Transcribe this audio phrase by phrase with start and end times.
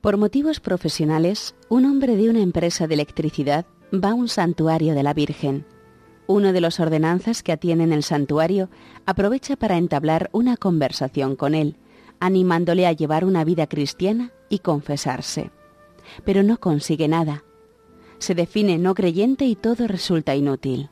[0.00, 5.02] Por motivos profesionales, un hombre de una empresa de electricidad va a un santuario de
[5.02, 5.66] la Virgen.
[6.26, 8.70] Uno de los ordenanzas que atienden el santuario
[9.04, 11.76] aprovecha para entablar una conversación con él,
[12.18, 15.50] animándole a llevar una vida cristiana y confesarse.
[16.24, 17.44] Pero no consigue nada.
[18.16, 20.88] Se define no creyente y todo resulta inútil.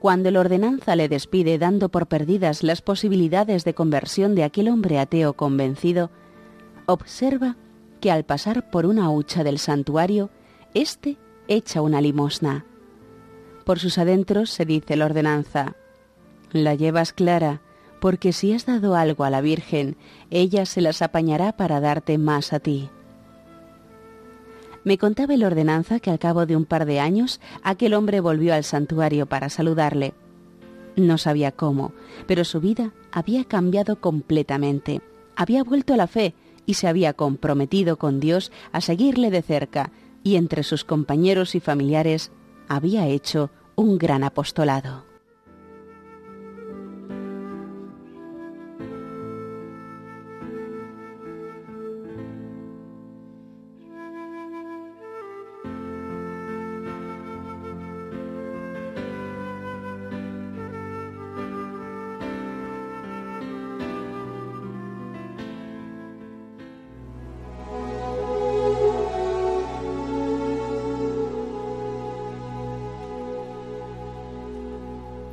[0.00, 4.98] Cuando el ordenanza le despide dando por perdidas las posibilidades de conversión de aquel hombre
[4.98, 6.10] ateo convencido,
[6.86, 7.56] observa
[7.98, 10.30] que al pasar por una hucha del santuario,
[10.74, 11.16] éste
[11.48, 12.64] echa una limosna.
[13.64, 15.76] Por sus adentros se dice la ordenanza,
[16.52, 17.60] la llevas clara,
[18.00, 19.96] porque si has dado algo a la Virgen,
[20.30, 22.88] ella se las apañará para darte más a ti.
[24.84, 28.54] Me contaba el ordenanza que al cabo de un par de años aquel hombre volvió
[28.54, 30.14] al santuario para saludarle.
[30.96, 31.92] No sabía cómo,
[32.26, 35.02] pero su vida había cambiado completamente.
[35.36, 36.34] Había vuelto a la fe
[36.68, 39.90] y se había comprometido con Dios a seguirle de cerca
[40.22, 42.30] y entre sus compañeros y familiares
[42.68, 45.07] había hecho un gran apostolado.